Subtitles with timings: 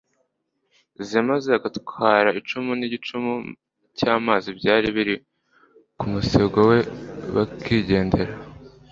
[1.07, 3.31] ze, maze agatwara icumu n'igicuma
[3.97, 5.15] cy'amazi byari biri
[5.99, 6.79] ku musego we,
[7.33, 8.33] bakigendera